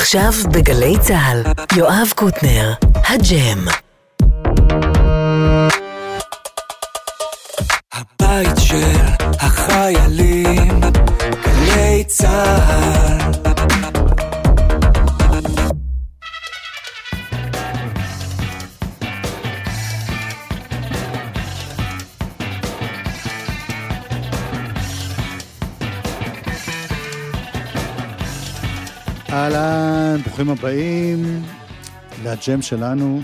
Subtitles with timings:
[0.00, 1.42] עכשיו בגלי צה"ל,
[1.76, 3.87] יואב קוטנר, הג'ם.
[30.38, 31.42] ברוכים הבאים
[32.22, 33.20] לג'ם שלנו.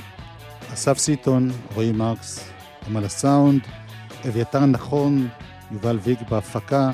[0.72, 2.50] אסף סיטון, רועי מרקס,
[2.86, 3.60] הם על הסאונד,
[4.28, 5.28] אביתר נכון,
[5.70, 6.91] יובל ויג בהפקה,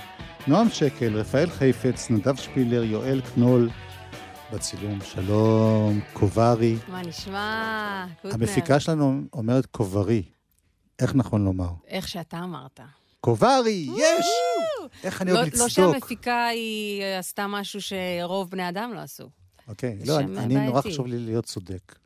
[0.47, 3.71] נועם שקל, רפאל חיפץ, נדב שפילר, יואל קנול
[4.53, 4.99] בצילום.
[5.05, 6.77] שלום, קוברי.
[6.89, 8.07] מה נשמע?
[8.23, 8.35] קוטנר.
[8.35, 10.23] המפיקה שלנו אומרת קוברי.
[10.99, 11.71] איך נכון לומר?
[11.89, 12.81] איך שאתה אמרת.
[13.21, 14.27] קוברי, יש!
[15.05, 15.69] איך אני לא, אוהב לא לצדוק.
[15.69, 19.40] שהמפיקה היא אה, עשתה משהו שרוב בני אדם לא עשו.
[19.71, 20.81] אוקיי, לא, אני, נורא.
[20.81, 21.99] חשוב לי להיות צודק.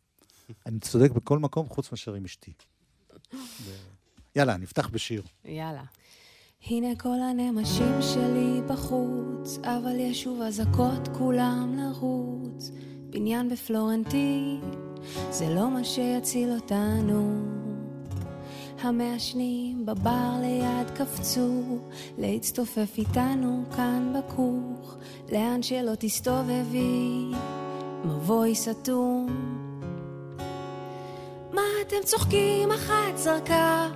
[0.66, 2.52] אני צודק בכל מקום חוץ מאשר עם אשתי.
[4.36, 5.22] יאללה, נפתח בשיר.
[5.44, 5.82] יאללה.
[6.66, 12.70] הנה כל הנמשים שלי בחוץ, אבל יש שוב אזעקות כולם לרוץ.
[13.10, 14.60] בניין בפלורנטין,
[15.30, 17.63] זה לא מה שיציל אותנו.
[18.84, 21.78] המעשנים בבר ליד קפצו,
[22.18, 24.96] להצטופף איתנו כאן בכוך,
[25.32, 27.30] לאן שלא תסתובבי,
[28.04, 29.26] מבוי סתום.
[31.52, 32.72] מה אתם צוחקים?
[32.72, 33.88] אחת זרקה.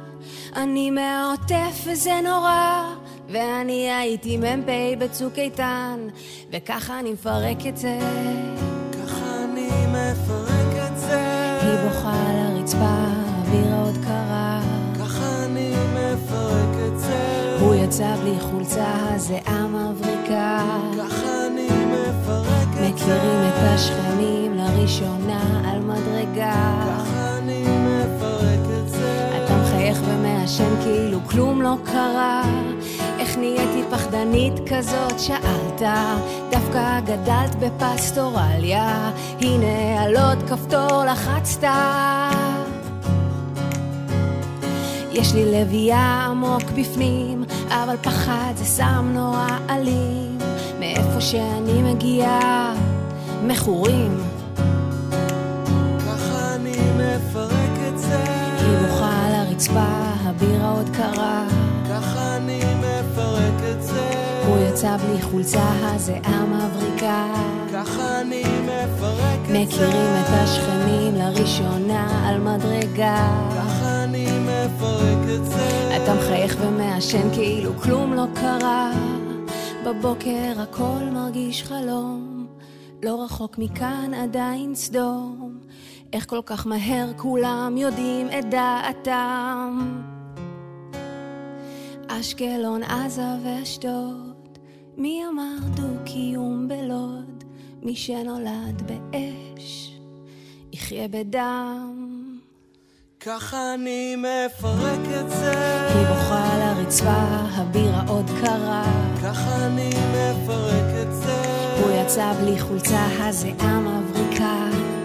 [0.56, 2.94] אני מהעוטף וזה נורא,
[3.28, 6.08] ואני הייתי מ"פ בצוק איתן,
[6.52, 7.98] וככה אני מפרק את זה.
[8.92, 13.27] ככה אני מפרק את זה, היא בוכה על הרצפה,
[17.98, 20.64] יצא בלי חולצה, הזיעה מבריקה.
[20.98, 26.84] ככה אני מפרק את זה, מכירים את השכנים לראשונה על מדרגה.
[26.86, 32.42] ככה אני מפרק את זה, אתה מחייך ומעשן כאילו כלום לא קרה.
[33.18, 35.20] איך נהייתי פחדנית כזאת?
[35.20, 35.82] שאלת.
[36.50, 39.10] דווקא גדלת בפסטורליה.
[39.40, 42.47] הנה על עוד כפתור לחצת.
[45.18, 50.38] יש לי לביאה עמוק בפנים, אבל פחד זה סם נורא אלים.
[50.80, 52.74] מאיפה שאני מגיעה,
[53.46, 54.18] מכורים.
[56.06, 58.24] ככה אני מפרק את זה,
[58.58, 59.86] היא בוכה על הרצפה,
[60.24, 61.44] הבירה עוד קרה.
[61.90, 64.10] ככה אני מפרק את זה,
[64.46, 67.26] הוא יצא בלי חולצה, הזיעה מבריקה.
[67.74, 73.57] ככה אני מפרק את זה, מכירים את השכנים לראשונה על מדרגה.
[75.96, 78.92] אתה מחייך ומעשן כאילו כלום לא קרה.
[79.86, 82.46] בבוקר הכל מרגיש חלום,
[83.02, 85.58] לא רחוק מכאן עדיין סדום.
[86.12, 90.00] איך כל כך מהר כולם יודעים את דעתם.
[92.08, 94.58] אשקלון, עזה ואשדוד,
[94.96, 97.44] מי אמר דו-קיום בלוד?
[97.82, 99.98] מי שנולד באש,
[100.72, 102.07] יחיה בדם.
[103.26, 105.52] ככה אני מפרק את זה,
[105.94, 107.24] היא בוכה על הרצפה,
[107.54, 108.84] הבירה עוד קרה.
[109.24, 111.42] ככה אני מפרק את זה,
[111.82, 114.54] הוא יצא בלי חולצה, הזיעה מבריקה.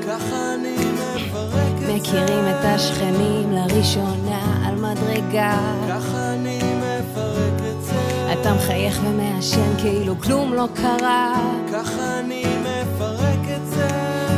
[0.08, 5.58] ככה אני מפרק את זה, מכירים את השכנים לראשונה על מדרגה.
[5.90, 11.34] ככה אני מפרק את זה, אתה מחייך ומעשן כאילו כלום לא קרה.
[11.74, 13.88] ככה אני מפרק את זה,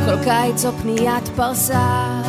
[0.06, 2.25] כל קיץ או פניית פרסה.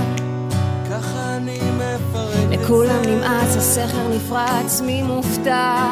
[2.52, 5.84] לכולם נמאס, הסכר נפרץ, מי מופתע?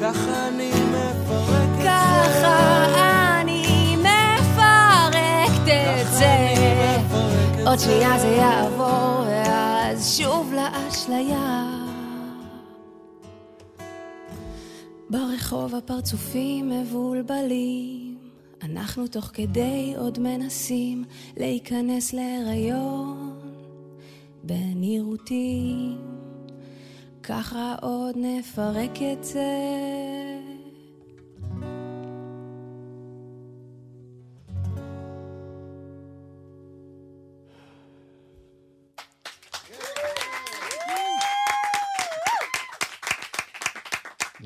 [0.00, 5.68] ככה אני מפרק את זה, ככה אני מפרקת
[6.00, 6.48] את זה.
[7.66, 11.64] עוד שנייה זה יעבור, ואז שוב לאשליה.
[15.10, 18.18] ברחוב הפרצופים מבולבלים,
[18.62, 21.04] אנחנו תוך כדי עוד מנסים
[21.36, 23.37] להיכנס להיריון
[24.48, 25.30] בנראות.
[27.22, 29.48] ככה עוד נפרק את זה.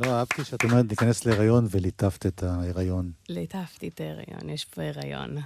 [0.07, 3.13] לא, אהבתי שאת אומרת להיכנס להיריון וליטפת את ההיריון.
[3.29, 5.37] ליטפתי את ההיריון, יש פה הריון,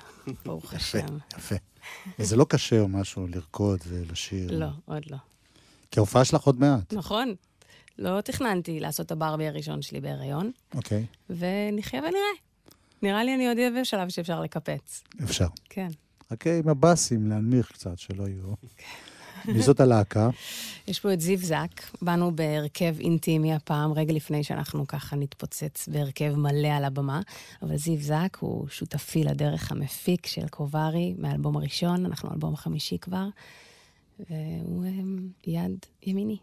[0.45, 1.19] ברוך יפה, השם.
[1.39, 1.55] יפה.
[2.19, 4.59] וזה לא קשה או משהו לרקוד ולשיר.
[4.59, 5.17] לא, עוד לא.
[5.91, 7.35] כי ההופעה שלך עוד מעט, נכון.
[7.99, 11.07] לא תכננתי לעשות את הברבי הראשון שלי בהיריון, אוקיי.
[11.31, 12.47] ונחיה ונראה.
[13.03, 15.03] נראה לי אני עוד אהיה בשלב שאפשר לקפץ.
[15.25, 15.47] אפשר.
[15.69, 15.89] כן.
[16.31, 18.55] רק עם הבאסים להנמיך קצת, שלא יהיו.
[19.49, 20.31] מי זאת הלהקה?
[20.89, 26.35] יש פה את זיו זק, באנו בהרכב אינטימי הפעם, רגע לפני שאנחנו ככה נתפוצץ בהרכב
[26.37, 27.21] מלא על הבמה,
[27.63, 33.29] אבל זיו זק הוא שותפי לדרך המפיק של קוברי מהאלבום הראשון, אנחנו אלבום החמישי כבר,
[34.21, 36.37] והוא אמ, יד ימיני.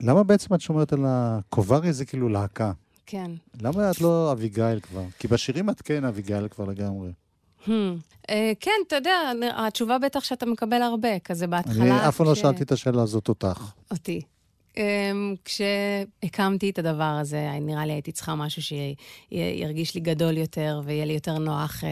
[0.00, 2.72] למה בעצם את שומרת על הקוברי זה כאילו להקה?
[3.06, 3.30] כן.
[3.60, 5.04] למה את לא אביגיל כבר?
[5.18, 7.10] כי בשירים את כן אביגיל כבר לגמרי.
[7.66, 7.70] Hmm.
[8.22, 9.12] Uh, כן, אתה יודע,
[9.56, 11.84] התשובה בטח שאתה מקבל הרבה, כזה בהתחלה.
[12.00, 13.70] אני אף פעם לא שאלתי את השאלה הזאת אותך.
[13.90, 14.20] אותי.
[14.74, 14.78] Um,
[15.44, 21.12] כשהקמתי את הדבר הזה, נראה לי הייתי צריכה משהו שירגיש לי גדול יותר ויהיה לי
[21.12, 21.84] יותר נוח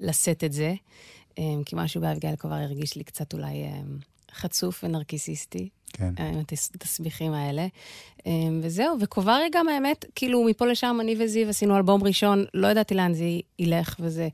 [0.00, 0.74] לשאת את זה.
[1.36, 3.54] כי משהו באביגיל כבר הרגיש לי קצת אולי
[4.34, 5.68] חצוף ונרקיסיסטי.
[5.92, 6.14] כן.
[6.18, 7.66] עם התס- התסביכים האלה.
[8.62, 13.14] וזהו, וקוברי גם האמת, כאילו מפה לשם אני וזיו עשינו אלבום ראשון, לא ידעתי לאן
[13.14, 13.24] זה
[13.58, 14.28] ילך, וזה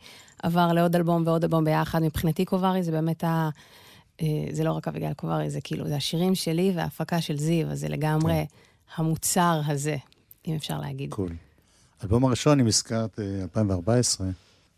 [0.45, 2.03] עבר לעוד אלבום ועוד אלבום ביחד.
[2.03, 3.49] מבחינתי קוברי זה באמת ה...
[4.23, 7.81] אה, זה לא רק אביגיל קוברי, זה כאילו, זה השירים שלי וההפקה של זיו, אז
[7.81, 8.47] זה לגמרי
[8.97, 9.97] המוצר הזה,
[10.47, 11.11] אם אפשר להגיד.
[11.11, 11.33] קול.
[12.01, 14.27] האלבום הראשון, אם הזכרת, אה, 2014,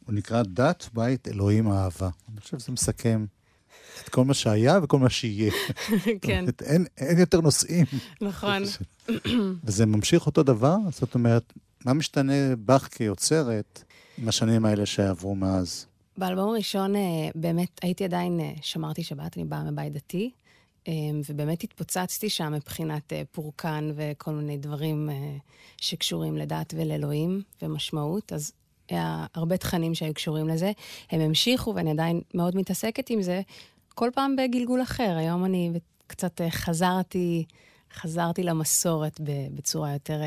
[0.06, 2.08] הוא נקרא דת, בית, אלוהים, אהבה.
[2.32, 3.24] אני חושב שזה מסכם
[4.04, 5.52] את כל מה שהיה וכל מה שיהיה.
[6.22, 7.86] כן, אומרת, אין, אין יותר נושאים.
[8.20, 8.62] נכון.
[9.64, 10.76] וזה ממשיך אותו דבר?
[10.90, 11.52] זאת אומרת,
[11.84, 13.84] מה משתנה בך כיוצרת
[14.18, 15.86] עם השנים האלה שעברו מאז?
[16.18, 17.00] באלבום הראשון, אה,
[17.34, 20.30] באמת, הייתי עדיין, אה, שמרתי שבת, אני באה מבית דתי,
[20.88, 20.92] אה,
[21.28, 25.10] ובאמת התפוצצתי שם מבחינת פורקן וכל מיני דברים
[25.80, 28.52] שקשורים לדת ולאלוהים ומשמעות, אז
[28.88, 30.72] היה הרבה תכנים שהיו קשורים לזה.
[31.10, 33.40] הם המשיכו, ואני עדיין מאוד מתעסקת עם זה,
[33.94, 35.16] כל פעם בגלגול אחר.
[35.16, 35.72] היום אני
[36.06, 37.44] קצת חזרתי,
[37.94, 39.20] חזרתי למסורת
[39.54, 40.20] בצורה יותר,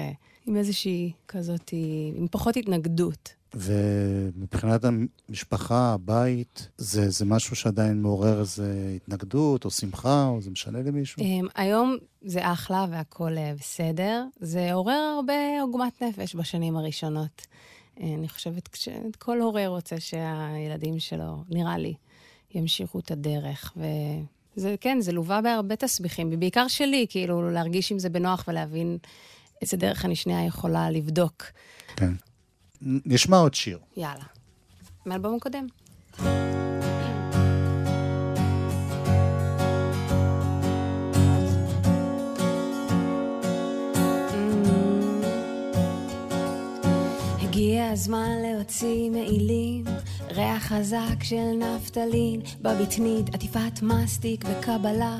[0.45, 1.73] עם איזושהי כזאת,
[2.15, 3.38] עם פחות התנגדות.
[3.53, 10.81] ומבחינת המשפחה, הבית, זה, זה משהו שעדיין מעורר איזה התנגדות או שמחה, או זה משנה
[10.81, 11.23] למישהו?
[11.23, 14.25] Um, היום זה אחלה והכול uh, בסדר.
[14.39, 17.41] זה עורר הרבה עוגמת נפש בשנים הראשונות.
[17.41, 21.93] Uh, אני חושבת שכל הורה רוצה שהילדים שלו, נראה לי,
[22.51, 23.73] ימשיכו את הדרך.
[24.57, 28.97] וזה, כן, זה לווה בהרבה תסביכים, ובעיקר שלי, כאילו, להרגיש עם זה בנוח ולהבין
[29.61, 31.43] איזה דרך אני שנייה יכולה לבדוק.
[31.95, 32.13] כן.
[32.81, 33.79] נשמע עוד שיר.
[33.97, 34.23] יאללה.
[35.05, 35.67] מאלבום הקודם.
[47.41, 49.85] הגיע הזמן להוציא מעילים,
[50.29, 55.17] ריח חזק של נפטלין, בבטנית עטיפת מסטיק וקבלה.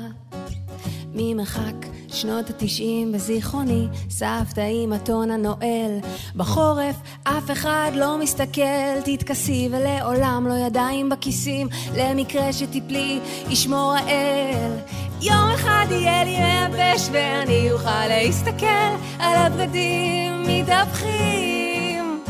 [1.14, 5.98] ממרחק שנות התשעים בזיכרוני, סבתא עם הטון הנואל.
[6.36, 14.70] בחורף אף אחד לא מסתכל, תתכסי ולעולם לא ידיים בכיסים, למקרה שתיפלי ישמור האל.
[15.22, 18.66] יום אחד יהיה לי מייבש ואני אוכל להסתכל
[19.18, 22.20] על הבגדים מתהפכים.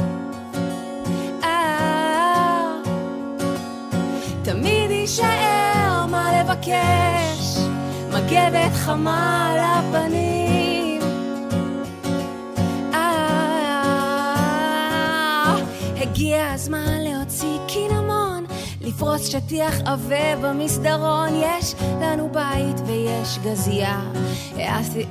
[1.45, 2.73] אה,
[4.43, 7.30] תמיד יישאר מה לבקש,
[8.31, 11.01] מגבת חמה על הפנים.
[12.95, 14.35] אה,
[15.97, 17.00] הגיע הזמן
[19.01, 21.29] לפרוס שטיח עבה במסדרון.
[21.35, 24.01] יש לנו בית ויש גזייה.
[24.57, 25.07] העפתי-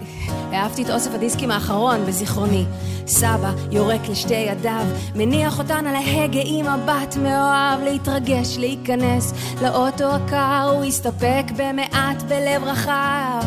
[0.54, 2.66] אהבתי את אוסף הדיסקים האחרון בזיכרוני.
[3.08, 4.86] סבא יורק לשתי ידיו,
[5.16, 12.64] מניח אותן על ההגה עם מבט מאוהב, להתרגש, להיכנס לאוטו הקר, הוא יסתפק במעט בלב
[12.64, 13.44] רחב.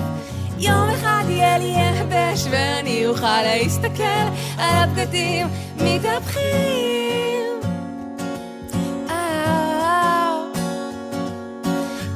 [0.59, 4.02] יום אחד יהיה לי יבש ואני אוכל להסתכל
[4.59, 7.01] על הבגדים מתהפכים.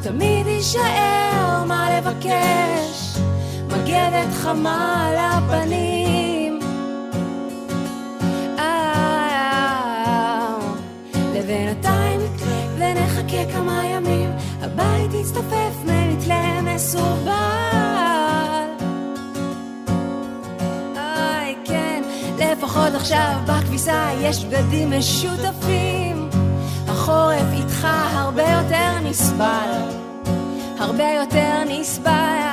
[0.07, 3.19] תמיד יישאר מה לבקש,
[3.67, 6.59] מגבת חמה על הפנים.
[8.59, 10.59] אה,
[11.35, 12.21] לבינתיים
[12.79, 17.33] ונחכה כמה ימים, הבית יצטופף ממתלה מסורבל.
[20.97, 22.03] איי, כן,
[22.39, 26.06] לפחות עכשיו בכביסה יש בגדים משותפים.
[27.17, 29.71] החורף איתך הרבה יותר נסבל,
[30.79, 32.46] הרבה יותר נסבל,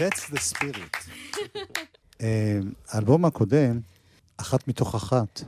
[0.00, 0.96] That's the spirit.
[2.20, 3.80] אה, האלבום הקודם,
[4.36, 5.42] אחת מתוך אחת.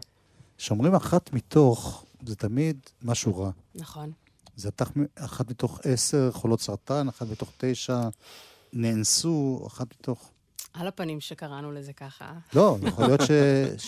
[0.59, 3.51] כשאומרים אחת מתוך, זה תמיד משהו רע.
[3.75, 4.13] נכון.
[4.57, 8.01] זה אחת- אחת מתוך עשר חולות סרטן, אחת מתוך תשע
[8.73, 10.31] נאנסו, אחת מתוך...
[10.73, 12.33] על הפנים שקראנו לזה ככה.
[12.55, 13.31] לא, יכול להיות ש...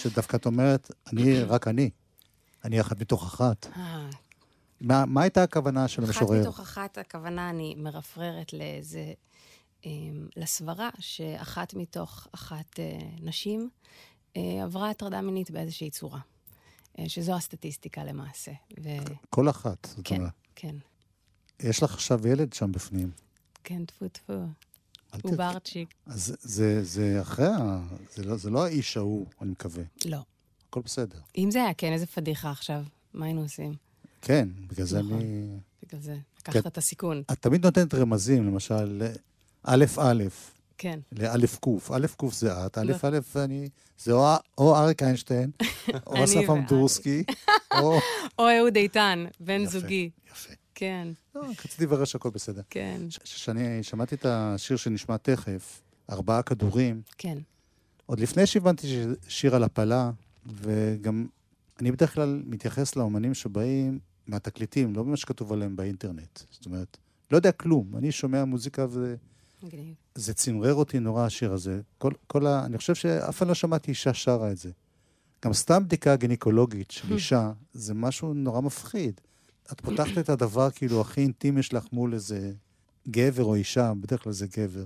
[0.03, 1.91] שדווקא את אומרת, אני, רק אני.
[2.65, 3.67] אני אחת מתוך אחת.
[3.77, 4.07] אה,
[4.81, 6.41] מה, מה הייתה הכוונה של אחת המשורר?
[6.41, 9.13] מתוך אחת, הכוונה, אני מרפררת לאיזה,
[10.37, 13.71] לסברה שאחת מתוך אחת אה, נשים
[14.37, 16.21] אה, עברה הטרדה מינית באיזושהי צורה.
[16.99, 18.53] אה, שזו הסטטיסטיקה למעשה.
[18.81, 20.31] וכן, כל אחת, זאת אומרת.
[20.55, 20.77] כן,
[21.63, 23.11] יש לך עכשיו ילד שם בפנים.
[23.65, 24.33] כן, טפו טפו.
[25.15, 25.95] אל ת- עוברצ'יק.
[26.07, 27.81] אז זה, זה אחרי ה...
[28.15, 29.85] זה לא, זה לא האיש ההוא, אני מקווה.
[30.05, 30.19] לא.
[30.69, 31.19] הכל בסדר.
[31.39, 32.85] אם זה היה כן, איזה פדיחה עכשיו.
[33.15, 33.75] מה היינו עושים?
[34.23, 35.13] כן, בגלל זה נכון.
[35.21, 35.57] אני...
[35.83, 36.17] בגלל זה.
[36.41, 36.69] לקחת כן.
[36.69, 37.23] את הסיכון.
[37.33, 39.03] את תמיד נותנת רמזים, למשל,
[39.65, 40.25] א' א',
[40.79, 41.01] כן.
[41.13, 41.91] לאלף קוף.
[41.91, 42.97] א' קוף זה את, א' לא.
[43.03, 43.69] א', אני...
[43.99, 44.13] זה
[44.59, 45.51] או, אריק איינשטיין,
[46.07, 46.51] או אסף.
[46.51, 47.23] אמדורסקי,
[47.81, 47.99] או...
[48.39, 49.71] או אהוד איתן, בן יפה.
[49.71, 50.11] זוגי.
[50.33, 50.53] יפה.
[50.75, 52.63] כן, לא, רציתי לברר שהכל בסדר.
[52.71, 57.39] כן, כשאני שמעתי את השיר שנשמע תכף, ארבעה כדורים, כן.
[58.07, 60.11] עוד לפני שהבנתי שיר על הפלה,
[60.47, 61.27] וגם
[61.81, 66.41] אני בדרך כלל מתייחס לאומנים שבאים מהתקליטים, לא ממה שכתוב עליהם באינטרנט.
[66.51, 66.97] זאת אומרת,
[67.31, 67.97] לא יודע כלום.
[67.97, 69.17] אני שומע מוזיקה וזה
[69.65, 69.95] מגניב.
[70.15, 71.81] זה צמרר אותי נורא, השיר הזה.
[71.99, 72.65] כל, כל ה...
[72.65, 74.71] אני חושב שאף פעם לא שמעתי אישה שרה את זה.
[75.45, 79.21] גם סתם בדיקה גינקולוגית של אישה, זה משהו נורא מפחיד.
[79.73, 82.53] את פותחת את הדבר כאילו הכי אינטימי שלך מול איזה
[83.09, 84.85] גבר או אישה, בדרך כלל זה גבר.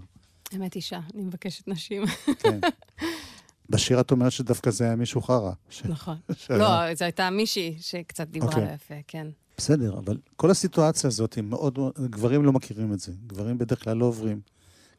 [0.56, 2.02] אמת אישה, אני מבקשת נשים.
[2.38, 2.60] כן.
[3.70, 5.52] בשיר את אומרת שדווקא זה היה מישהו חרא.
[5.70, 5.82] ש...
[5.84, 6.16] נכון.
[6.36, 8.64] שהיה- לא, זו הייתה מישהי שקצת דיברה אוקיי.
[8.64, 9.26] לא יפה, כן.
[9.56, 11.78] בסדר, אבל כל הסיטואציה הזאת מאוד-
[12.10, 13.12] גברים לא מכירים את זה.
[13.26, 14.40] גברים בדרך כלל לא עוברים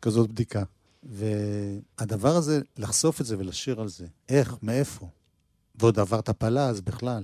[0.01, 0.63] כזאת בדיקה.
[1.03, 5.09] והדבר הזה, לחשוף את זה ולשיר על זה, איך, מאיפה,
[5.75, 7.23] ועוד עברת הפלה, אז בכלל.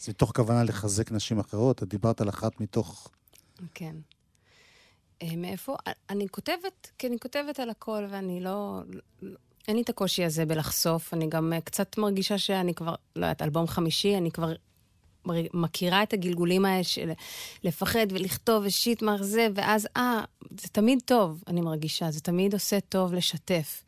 [0.00, 3.10] זה מתוך כוונה לחזק נשים אחרות, את דיברת על אחת מתוך...
[3.74, 3.96] כן.
[5.22, 5.76] אה, מאיפה?
[6.10, 8.82] אני כותבת, כי אני כותבת על הכל, ואני לא...
[9.68, 11.14] אין לי את הקושי הזה בלחשוף.
[11.14, 14.52] אני גם אה, קצת מרגישה שאני כבר, לא יודעת, אלבום חמישי, אני כבר
[15.54, 17.10] מכירה את הגלגולים האלה של
[17.64, 20.20] לפחד ולכתוב ושיט מר זה, ואז, אה,
[20.60, 23.84] זה תמיד טוב, אני מרגישה, זה תמיד עושה טוב לשתף.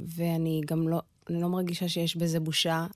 [0.00, 2.86] ואני גם לא, אני לא מרגישה שיש בזה בושה.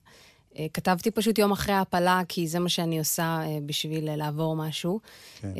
[0.57, 4.55] אה, כתבתי פשוט יום אחרי ההפלה, כי זה מה שאני עושה אה, בשביל אה, לעבור
[4.55, 4.99] משהו.
[5.41, 5.51] כן.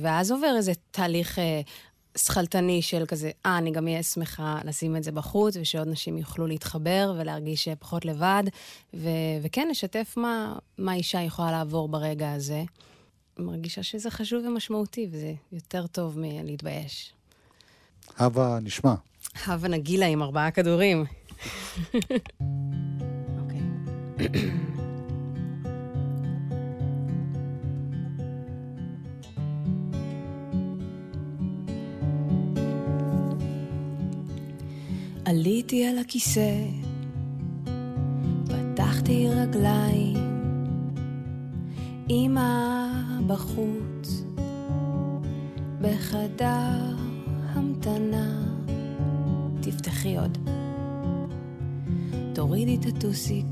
[0.00, 1.38] ואז עובר איזה תהליך
[2.16, 6.46] שכלתני של כזה, אה, אני גם אהיה שמחה לשים את זה בחוץ, ושעוד נשים יוכלו
[6.46, 8.42] להתחבר ולהרגיש פחות לבד,
[8.94, 9.08] ו-
[9.42, 12.62] וכן, לשתף מה, מה אישה יכולה לעבור ברגע הזה.
[13.38, 17.12] מרגישה שזה חשוב ומשמעותי, וזה יותר טוב מלהתבייש.
[18.18, 18.94] הווה נשמע.
[19.46, 21.04] הווה נגילה עם ארבעה כדורים.
[23.38, 23.60] אוקיי.
[35.24, 36.56] עליתי על הכיסא,
[38.44, 40.16] פתחתי רגליים,
[42.10, 42.86] אמא
[43.26, 44.24] בחוץ,
[45.80, 46.96] בחדר
[47.48, 48.44] המתנה.
[49.60, 50.38] תפתחי עוד.
[52.34, 53.46] תורידי את הטוסיק.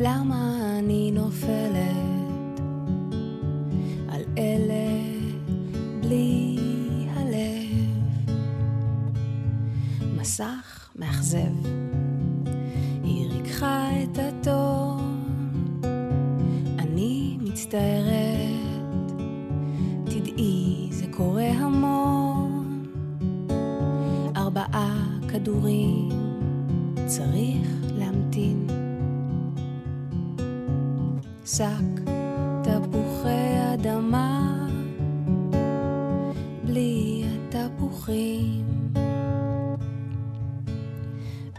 [0.00, 2.27] למה אני נופלת
[25.38, 26.08] כדורים,
[27.06, 27.68] צריך
[27.98, 28.66] להמתין.
[31.46, 32.10] שק
[32.62, 34.66] תפוחי אדמה,
[36.64, 38.64] בלי התפוחים.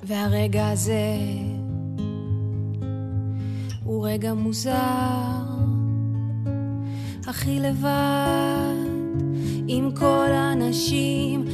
[0.03, 1.17] והרגע הזה
[3.83, 5.43] הוא רגע מוזר,
[7.27, 8.89] הכי לבד
[9.67, 11.45] עם כל האנשים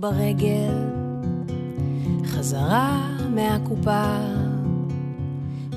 [0.00, 0.74] ברגל,
[2.24, 4.16] חזרה מהקופה,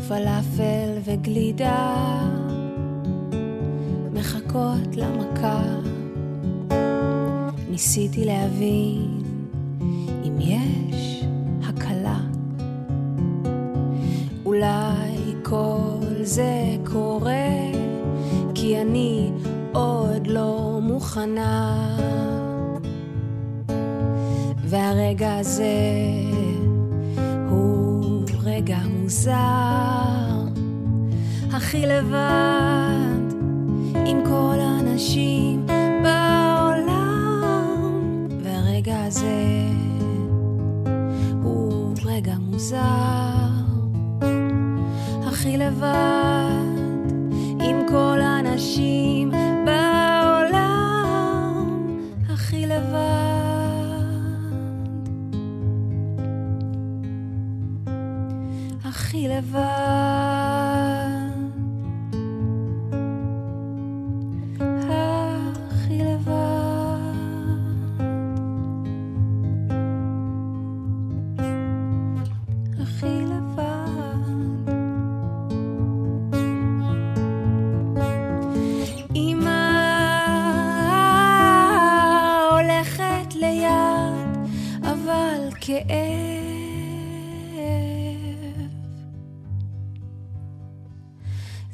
[0.07, 1.95] פלאפל וגלידה,
[4.13, 5.63] מחכות למכה.
[7.69, 9.23] ניסיתי להבין
[10.23, 11.25] אם יש
[11.63, 12.19] הקלה.
[14.45, 17.51] אולי כל זה קורה
[18.55, 19.31] כי אני
[19.73, 21.75] עוד לא מוכנה.
[24.75, 25.63] והרגע הזה
[27.49, 29.33] הוא רגע מוזר,
[31.51, 33.33] הכי לבד
[34.05, 35.65] עם כל האנשים
[36.03, 37.65] בעולם.
[38.43, 39.67] והרגע הזה
[41.43, 43.49] הוא רגע מוזר,
[45.27, 46.75] הכי לבד
[47.59, 49.14] עם כל האנשים
[59.37, 60.24] הכי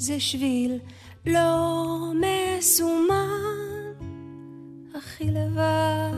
[0.02, 0.80] זה שביל
[1.26, 3.14] לא מסומן,
[4.96, 6.12] הכי לבד.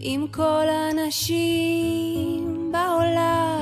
[0.00, 1.62] עם כל האנשים
[2.72, 3.59] בעולם,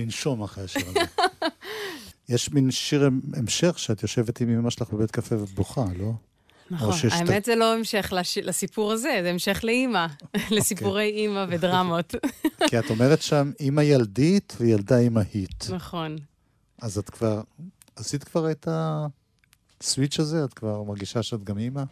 [0.00, 1.00] לנשום אחרי השיר הזה.
[2.28, 6.12] יש מין שיר המשך שאת יושבת עם אמא שלך בבית קפה ובוכה, לא?
[6.70, 8.38] נכון, האמת זה לא המשך לש...
[8.38, 10.06] לסיפור הזה, זה המשך לאימא,
[10.56, 12.14] לסיפורי אימא ודרמות.
[12.68, 15.64] כי את אומרת שם אימא ילדית וילדה אימהית.
[15.74, 16.16] נכון.
[16.82, 17.42] אז את כבר,
[17.96, 20.44] עשית כבר את הסוויץ' הזה?
[20.44, 21.82] את כבר מרגישה שאת גם אימא?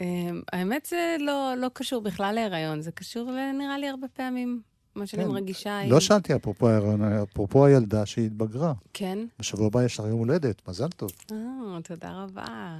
[0.00, 4.60] אמ, האמת זה לא, לא קשור בכלל להיריון, זה קשור נראה לי הרבה פעמים,
[4.94, 5.30] מה שאני כן.
[5.30, 5.90] מרגישה עם...
[5.90, 8.72] לא שאלתי אפרופו ההיריון, אפרופו הילדה שהיא התבגרה.
[8.92, 9.18] כן?
[9.38, 11.10] בשבוע הבא יש לך יום הולדת, מזל טוב.
[11.32, 11.36] אה,
[11.84, 12.78] תודה רבה.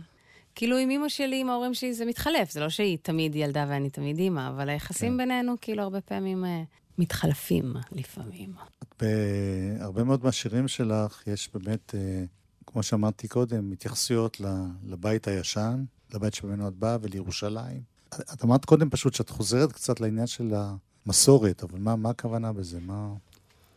[0.55, 2.51] כאילו עם אימא שלי, עם ההורים שלי, זה מתחלף.
[2.51, 5.17] זה לא שהיא תמיד ילדה ואני תמיד אימא, אבל היחסים כן.
[5.17, 6.63] בינינו כאילו הרבה פעמים אה,
[6.99, 8.53] מתחלפים לפעמים.
[9.01, 12.25] בהרבה מאוד מהשירים שלך יש באמת, אה,
[12.67, 14.41] כמו שאמרתי קודם, התייחסויות
[14.85, 17.83] לבית הישן, לבית שממנו את באה ולירושלים.
[18.35, 20.55] את אמרת קודם פשוט שאת חוזרת קצת לעניין של
[21.07, 22.81] המסורת, אבל מה, מה הכוונה בזה?
[22.81, 23.09] מה...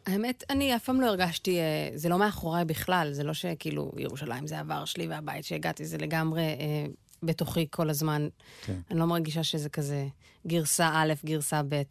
[0.05, 4.47] האמת, אני אף פעם לא הרגשתי, אה, זה לא מאחוריי בכלל, זה לא שכאילו ירושלים
[4.47, 6.85] זה העבר שלי והבית שהגעתי, זה לגמרי אה,
[7.23, 8.27] בתוכי כל הזמן.
[8.65, 8.79] כן.
[8.91, 10.07] אני לא מרגישה שזה כזה
[10.47, 11.81] גרסה א', גרסה ב'.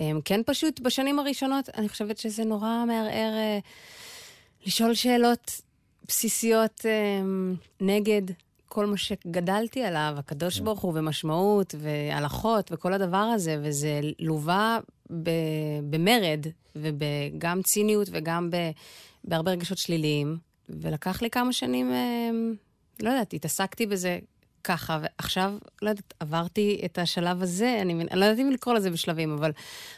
[0.00, 3.58] אה, כן, פשוט בשנים הראשונות, אני חושבת שזה נורא מערער אה,
[4.66, 5.60] לשאול שאלות
[6.08, 7.20] בסיסיות אה,
[7.80, 8.22] נגד
[8.68, 14.78] כל מה שגדלתי עליו, הקדוש ברוך הוא ומשמעות והלכות וכל הדבר הזה, וזה לווה
[15.22, 18.70] ב- במרד וגם ציניות וגם ב-
[19.24, 20.38] בהרבה רגשות שליליים.
[20.68, 22.30] ולקח לי כמה שנים, אה,
[23.02, 24.18] לא יודעת, התעסקתי בזה
[24.64, 28.90] ככה, ועכשיו, לא יודעת, עברתי את השלב הזה, אני, אני לא יודעת אם לקרוא לזה
[28.90, 29.50] בשלבים, אבל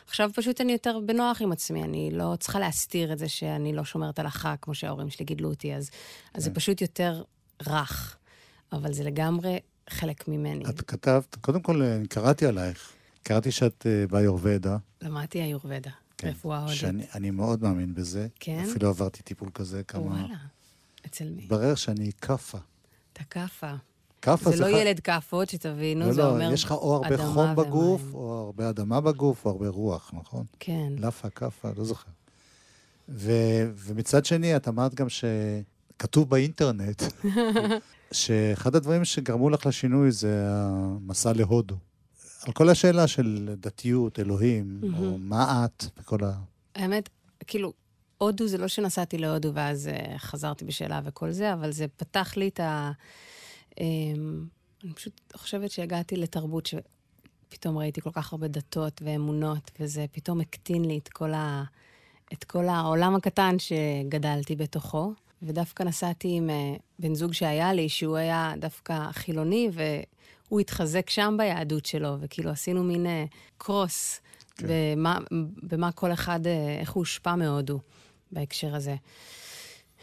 [0.07, 3.85] עכשיו פשוט אני יותר בנוח עם עצמי, אני לא צריכה להסתיר את זה שאני לא
[3.85, 5.91] שומרת הלכה, כמו שההורים שלי גידלו אותי, אז,
[6.35, 7.23] אז זה פשוט יותר
[7.67, 8.17] רך,
[8.73, 9.59] אבל זה לגמרי
[9.91, 10.65] חלק ממני.
[10.69, 12.93] את כתבת, קודם כל, אני קראתי עלייך.
[13.23, 14.77] קראתי שאת אה, באיורבדה.
[15.03, 15.91] למדתי איורבדה,
[16.23, 16.77] רפואה הודית.
[16.77, 18.27] שאני אני מאוד מאמין בזה.
[18.41, 18.65] כן?
[18.71, 20.03] אפילו עברתי טיפול כזה כמה...
[20.03, 20.37] וואלה,
[21.07, 21.43] אצל מי?
[21.43, 22.59] התברר שאני כאפה.
[23.13, 23.73] אתה כאפה.
[24.23, 27.15] כאפה זה לא ח- ילד כאפות, שתבינו, לא, זה אומר לא, יש לך או הרבה
[27.15, 28.15] אדמה חום בגוף, ומים.
[28.15, 30.45] או הרבה אדמה בגוף, או הרבה רוח, נכון?
[30.61, 30.93] כן.
[30.99, 32.11] לאפה, כאפה, לא זוכר.
[33.09, 33.33] ו,
[33.77, 35.07] ומצד שני, את אמרת גם
[36.01, 37.03] שכתוב באינטרנט,
[38.13, 41.77] שאחד הדברים שגרמו לך לשינוי זה המסע להודו.
[42.47, 46.33] על כל השאלה של דתיות, אלוהים, או מה את, וכל ה...
[46.75, 47.09] האמת,
[47.47, 47.73] כאילו,
[48.19, 52.49] הודו זה לא שנסעתי להודו ואז uh, חזרתי בשאלה וכל זה, אבל זה פתח לי
[52.49, 52.93] את ה...
[53.71, 53.79] Um,
[54.85, 60.85] אני פשוט חושבת שהגעתי לתרבות שפתאום ראיתי כל כך הרבה דתות ואמונות, וזה פתאום הקטין
[60.85, 61.65] לי את כל, ה...
[62.33, 65.15] את כל העולם הקטן שגדלתי בתוכו.
[65.43, 71.35] ודווקא נסעתי עם אה, בן זוג שהיה לי, שהוא היה דווקא חילוני, והוא התחזק שם
[71.39, 73.07] ביהדות שלו, וכאילו עשינו מין
[73.59, 74.21] קרוס
[74.57, 74.67] כן.
[74.69, 75.19] במה,
[75.63, 76.41] במה כל אחד,
[76.81, 77.81] איך הוא הושפע מהודו
[78.33, 78.97] בהקשר הזה.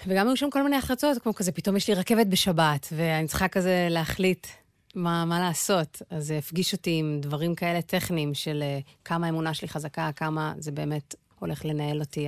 [0.08, 3.48] וגם היו שם כל מיני החלטות, כמו כזה, פתאום יש לי רכבת בשבת, ואני צריכה
[3.48, 4.48] כזה להחליט
[4.96, 6.02] מה, מה לעשות.
[6.10, 8.64] אז זה הפגיש אותי עם דברים כאלה טכניים של
[9.06, 12.28] כמה האמונה שלי חזקה, כמה זה באמת הולך לנהל אותי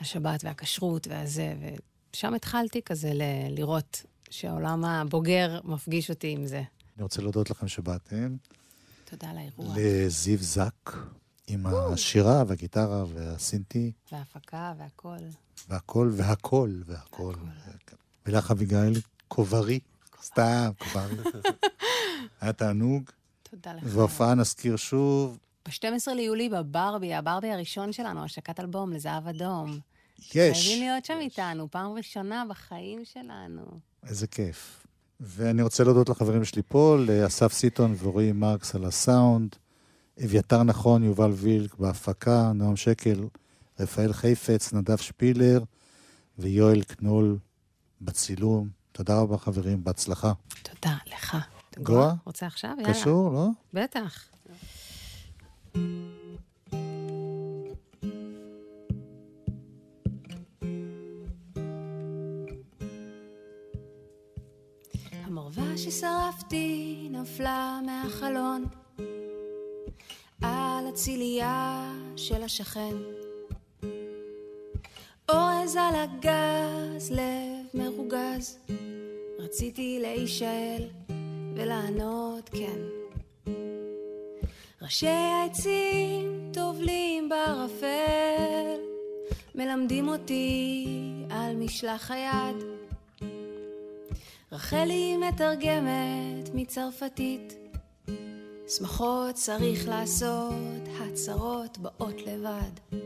[0.00, 1.54] השבת והכשרות והזה,
[2.16, 6.62] ושם התחלתי כזה ל- לראות שהעולם הבוגר מפגיש אותי עם זה.
[6.96, 8.36] אני רוצה להודות לכם שבאתם.
[9.04, 9.74] תודה על האירוע.
[9.76, 10.90] לזיו זק,
[11.46, 13.92] עם השירה והגיטרה והסינטי.
[14.12, 15.16] וההפקה והכל.
[15.68, 17.34] והכל, והכל, והכל.
[18.26, 19.80] ולך אביגיל, קוברי,
[20.22, 21.16] סתם, קוברי.
[22.40, 23.10] היה תענוג.
[23.50, 23.82] תודה לך.
[23.86, 25.38] והופעה נזכיר שוב.
[25.66, 29.78] ב-12 ליולי בברבי, הברבי הראשון שלנו, השקת אלבום לזהב אדום.
[30.34, 30.66] יש.
[30.66, 33.62] חייבים להיות שם איתנו, פעם ראשונה בחיים שלנו.
[34.08, 34.86] איזה כיף.
[35.20, 39.56] ואני רוצה להודות לחברים שלי פה, לאסף סיטון ורועי מרקס על הסאונד,
[40.24, 43.24] אביתר נכון, יובל וילק בהפקה, נועם שקל,
[43.80, 45.62] רפאל חיפץ, נדב שפילר
[46.38, 47.38] ויואל קנול
[48.00, 48.68] בצילום.
[48.92, 50.32] תודה רבה, חברים, בהצלחה.
[50.62, 51.36] תודה לך.
[51.78, 52.12] גואה?
[52.24, 52.70] רוצה עכשיו?
[52.78, 52.94] יאללה.
[52.94, 53.48] קשור, לא?
[53.72, 54.24] בטח.
[65.90, 68.64] ששרפתי נפלה מהחלון
[70.42, 72.96] על הצילייה של השכן.
[75.28, 78.58] אורז על הגז, לב מרוגז,
[79.38, 80.88] רציתי להישאל
[81.54, 82.80] ולענות כן.
[84.82, 88.80] ראשי העצים טובלים בערפל,
[89.54, 90.86] מלמדים אותי
[91.30, 92.85] על משלח היד.
[94.52, 97.54] רחלי מתרגמת מצרפתית,
[98.68, 100.54] שמחות צריך לעשות,
[101.00, 102.96] הצהרות באות לבד.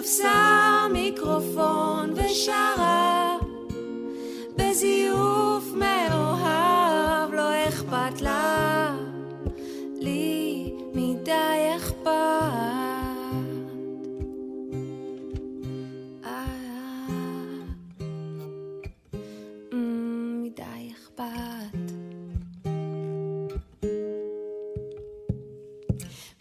[0.00, 3.36] תפסה מיקרופון ושרה
[4.56, 8.96] בזיוף מאוהב, לא אכפת לה,
[10.00, 12.08] לי מדי אכפת.
[16.24, 16.44] אה,
[19.72, 21.92] אמ, מדי אכפת.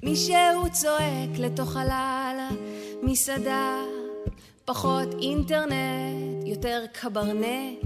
[0.03, 2.49] מישהו צועק לתוך הלילה,
[3.03, 3.81] מסעדה,
[4.65, 7.79] פחות אינטרנט, יותר קברנט.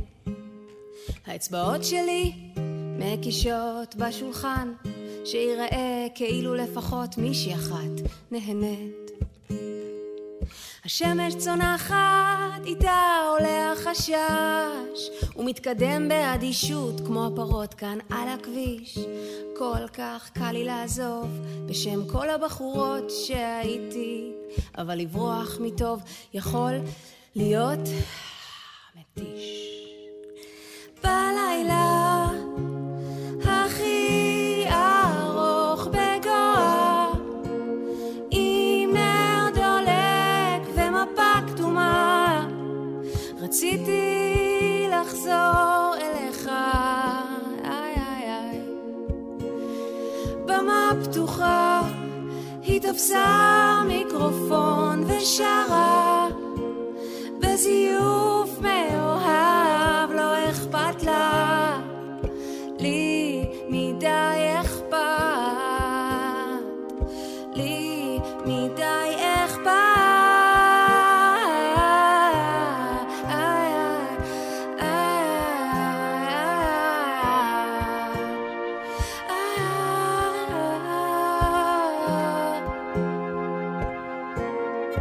[1.26, 2.32] האצבעות שלי
[3.00, 4.74] מקישות בשולחן,
[5.26, 9.12] שיראה כאילו לפחות מישהי אחת נהנית.
[10.86, 18.98] השמש צונחת, איתה עולה החשש, הוא מתקדם באדישות כמו הפרות כאן על הכביש.
[19.72, 21.28] כל כך קל לי לעזוב
[21.66, 24.32] בשם כל הבחורות שהייתי,
[24.78, 26.74] אבל לברוח מטוב יכול
[27.36, 27.80] להיות
[28.96, 29.70] מתיש.
[31.04, 31.93] בלילה
[53.04, 56.03] תפסה מיקרופון ושרה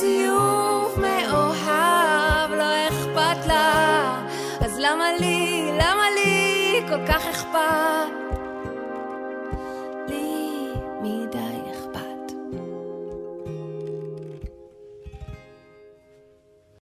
[0.00, 4.20] זיוף מאוהב, לא אכפת לה.
[4.60, 8.07] אז למה לי, למה לי כל כך אכפת?